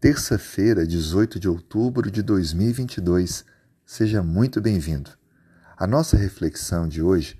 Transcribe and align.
terça-feira, 0.00 0.86
18 0.86 1.40
de 1.40 1.48
outubro 1.48 2.08
de 2.08 2.22
2022. 2.22 3.44
Seja 3.84 4.22
muito 4.22 4.60
bem-vindo. 4.60 5.10
A 5.76 5.88
nossa 5.88 6.16
reflexão 6.16 6.86
de 6.86 7.02
hoje 7.02 7.36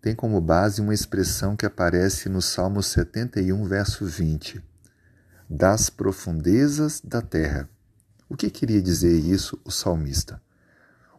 tem 0.00 0.14
como 0.14 0.40
base 0.40 0.80
uma 0.80 0.94
expressão 0.94 1.54
que 1.54 1.66
aparece 1.66 2.30
no 2.30 2.40
Salmo 2.40 2.82
71, 2.82 3.64
verso 3.66 4.06
20: 4.06 4.62
Das 5.48 5.90
profundezas 5.90 7.02
da 7.04 7.20
terra. 7.20 7.68
O 8.30 8.34
que 8.34 8.48
queria 8.48 8.80
dizer 8.80 9.18
isso 9.18 9.60
o 9.62 9.70
salmista? 9.70 10.40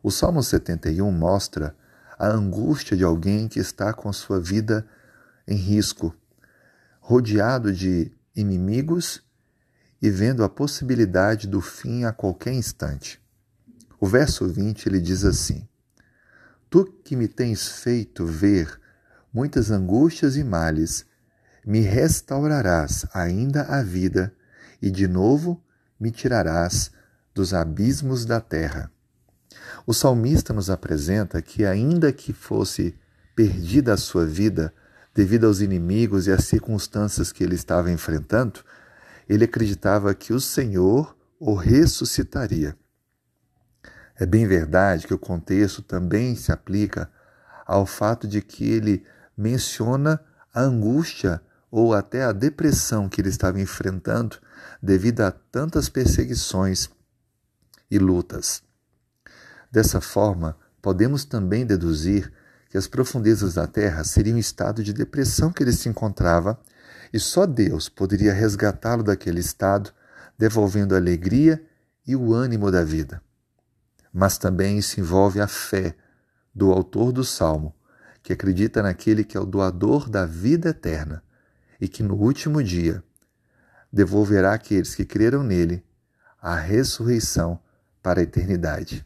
O 0.01 0.09
Salmo 0.09 0.41
71 0.41 1.11
mostra 1.11 1.75
a 2.17 2.27
angústia 2.27 2.97
de 2.97 3.03
alguém 3.03 3.47
que 3.47 3.59
está 3.59 3.93
com 3.93 4.11
sua 4.11 4.39
vida 4.39 4.87
em 5.47 5.55
risco, 5.55 6.15
rodeado 6.99 7.71
de 7.71 8.11
inimigos 8.35 9.21
e 10.01 10.09
vendo 10.09 10.43
a 10.43 10.49
possibilidade 10.49 11.47
do 11.47 11.61
fim 11.61 12.05
a 12.05 12.11
qualquer 12.11 12.53
instante. 12.53 13.21
O 13.99 14.07
verso 14.07 14.47
20 14.47 14.87
ele 14.87 14.99
diz 14.99 15.23
assim: 15.23 15.67
Tu 16.69 16.85
que 17.03 17.15
me 17.15 17.27
tens 17.27 17.67
feito 17.67 18.25
ver 18.25 18.79
muitas 19.31 19.69
angústias 19.69 20.35
e 20.35 20.43
males, 20.43 21.05
me 21.65 21.81
restaurarás 21.81 23.05
ainda 23.13 23.63
a 23.63 23.83
vida 23.83 24.33
e 24.81 24.89
de 24.89 25.07
novo 25.07 25.63
me 25.99 26.09
tirarás 26.09 26.91
dos 27.33 27.53
abismos 27.53 28.25
da 28.25 28.41
terra. 28.41 28.91
O 29.85 29.93
salmista 29.93 30.53
nos 30.53 30.69
apresenta 30.69 31.41
que, 31.41 31.65
ainda 31.65 32.11
que 32.11 32.33
fosse 32.33 32.95
perdida 33.35 33.93
a 33.93 33.97
sua 33.97 34.25
vida 34.25 34.73
devido 35.13 35.45
aos 35.45 35.61
inimigos 35.61 36.27
e 36.27 36.31
às 36.31 36.45
circunstâncias 36.45 37.31
que 37.31 37.43
ele 37.43 37.55
estava 37.55 37.91
enfrentando, 37.91 38.63
ele 39.33 39.45
acreditava 39.45 40.13
que 40.13 40.33
o 40.33 40.41
Senhor 40.41 41.15
o 41.39 41.53
ressuscitaria. 41.53 42.75
É 44.19 44.25
bem 44.25 44.45
verdade 44.45 45.07
que 45.07 45.13
o 45.13 45.17
contexto 45.17 45.81
também 45.81 46.35
se 46.35 46.51
aplica 46.51 47.09
ao 47.65 47.85
fato 47.85 48.27
de 48.27 48.41
que 48.41 48.69
ele 48.69 49.05
menciona 49.37 50.21
a 50.53 50.61
angústia 50.61 51.41
ou 51.71 51.93
até 51.93 52.25
a 52.25 52.33
depressão 52.33 53.07
que 53.07 53.21
ele 53.21 53.29
estava 53.29 53.61
enfrentando 53.61 54.35
devido 54.83 55.21
a 55.21 55.31
tantas 55.31 55.87
perseguições 55.87 56.89
e 57.89 57.97
lutas. 57.97 58.61
Dessa 59.71 60.01
forma, 60.01 60.57
podemos 60.81 61.23
também 61.23 61.65
deduzir 61.65 62.29
que 62.69 62.77
as 62.77 62.85
profundezas 62.85 63.53
da 63.53 63.65
terra 63.65 64.03
seriam 64.03 64.35
um 64.35 64.39
estado 64.39 64.83
de 64.83 64.91
depressão 64.91 65.53
que 65.53 65.63
ele 65.63 65.71
se 65.71 65.87
encontrava 65.87 66.59
e 67.13 67.19
só 67.19 67.45
Deus 67.45 67.89
poderia 67.89 68.33
resgatá-lo 68.33 69.03
daquele 69.03 69.39
estado, 69.39 69.91
devolvendo 70.37 70.95
a 70.95 70.97
alegria 70.97 71.63
e 72.05 72.15
o 72.15 72.33
ânimo 72.33 72.71
da 72.71 72.83
vida. 72.83 73.21
Mas 74.13 74.37
também 74.37 74.77
isso 74.77 74.99
envolve 74.99 75.39
a 75.39 75.47
fé 75.47 75.95
do 76.53 76.71
autor 76.71 77.11
do 77.11 77.23
salmo, 77.23 77.73
que 78.23 78.33
acredita 78.33 78.81
naquele 78.81 79.23
que 79.23 79.37
é 79.37 79.39
o 79.39 79.45
doador 79.45 80.09
da 80.09 80.25
vida 80.25 80.69
eterna 80.69 81.23
e 81.79 81.87
que 81.87 82.03
no 82.03 82.15
último 82.15 82.63
dia 82.63 83.03
devolverá 83.91 84.53
àqueles 84.53 84.95
que 84.95 85.05
creram 85.05 85.43
nele 85.43 85.83
a 86.41 86.55
ressurreição 86.55 87.59
para 88.01 88.19
a 88.19 88.23
eternidade. 88.23 89.05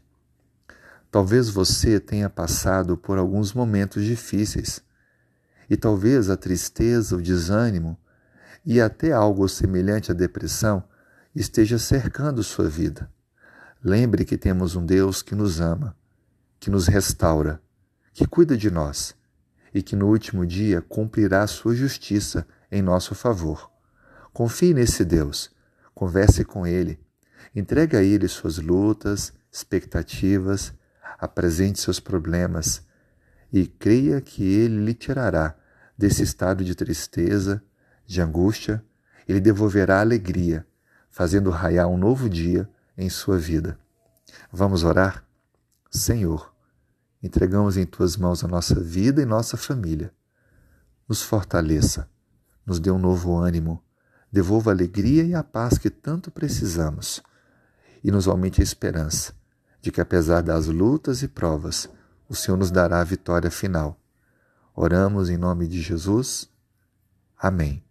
Talvez 1.10 1.48
você 1.48 1.98
tenha 1.98 2.28
passado 2.28 2.96
por 2.96 3.18
alguns 3.18 3.52
momentos 3.52 4.04
difíceis 4.04 4.82
e 5.68 5.76
talvez 5.76 6.30
a 6.30 6.36
tristeza, 6.36 7.16
o 7.16 7.22
desânimo 7.22 7.98
e 8.64 8.80
até 8.80 9.12
algo 9.12 9.48
semelhante 9.48 10.10
à 10.10 10.14
depressão 10.14 10.82
esteja 11.34 11.78
cercando 11.78 12.42
sua 12.42 12.68
vida. 12.68 13.10
Lembre 13.82 14.24
que 14.24 14.36
temos 14.36 14.74
um 14.74 14.84
Deus 14.84 15.22
que 15.22 15.34
nos 15.34 15.60
ama, 15.60 15.96
que 16.58 16.70
nos 16.70 16.86
restaura, 16.86 17.60
que 18.12 18.26
cuida 18.26 18.56
de 18.56 18.70
nós 18.70 19.14
e 19.74 19.82
que 19.82 19.94
no 19.94 20.08
último 20.08 20.46
dia 20.46 20.80
cumprirá 20.82 21.46
sua 21.46 21.74
justiça 21.74 22.46
em 22.70 22.82
nosso 22.82 23.14
favor. 23.14 23.70
Confie 24.32 24.74
nesse 24.74 25.04
Deus, 25.04 25.50
converse 25.94 26.44
com 26.44 26.66
Ele, 26.66 26.98
entregue 27.54 27.96
a 27.96 28.02
Ele 28.02 28.26
suas 28.28 28.58
lutas, 28.58 29.32
expectativas 29.52 30.72
apresente 31.18 31.80
seus 31.80 31.98
problemas 31.98 32.82
e 33.52 33.66
creia 33.66 34.20
que 34.20 34.44
Ele 34.44 34.84
lhe 34.84 34.94
tirará 34.94 35.56
desse 35.96 36.22
estado 36.22 36.64
de 36.64 36.74
tristeza, 36.74 37.62
de 38.06 38.20
angústia, 38.20 38.84
e 39.28 39.32
lhe 39.32 39.40
devolverá 39.40 40.00
alegria, 40.00 40.66
fazendo 41.10 41.50
raiar 41.50 41.88
um 41.88 41.96
novo 41.96 42.28
dia 42.28 42.68
em 42.96 43.08
sua 43.08 43.38
vida. 43.38 43.78
Vamos 44.52 44.84
orar? 44.84 45.24
Senhor, 45.90 46.54
entregamos 47.22 47.76
em 47.76 47.86
tuas 47.86 48.16
mãos 48.16 48.44
a 48.44 48.48
nossa 48.48 48.78
vida 48.78 49.22
e 49.22 49.26
nossa 49.26 49.56
família. 49.56 50.12
Nos 51.08 51.22
fortaleça, 51.22 52.08
nos 52.64 52.78
dê 52.78 52.90
um 52.90 52.98
novo 52.98 53.36
ânimo, 53.36 53.82
devolva 54.30 54.70
a 54.70 54.74
alegria 54.74 55.24
e 55.24 55.34
a 55.34 55.42
paz 55.42 55.78
que 55.78 55.88
tanto 55.88 56.30
precisamos 56.30 57.22
e 58.02 58.10
nos 58.10 58.28
aumente 58.28 58.60
a 58.60 58.64
esperança 58.64 59.32
de 59.80 59.92
que, 59.92 60.00
apesar 60.00 60.42
das 60.42 60.66
lutas 60.66 61.22
e 61.22 61.28
provas, 61.28 61.88
o 62.28 62.34
Senhor 62.34 62.56
nos 62.56 62.70
dará 62.70 63.00
a 63.00 63.04
vitória 63.04 63.50
final. 63.50 63.98
Oramos 64.74 65.30
em 65.30 65.36
nome 65.36 65.66
de 65.66 65.80
Jesus. 65.80 66.50
Amém. 67.38 67.85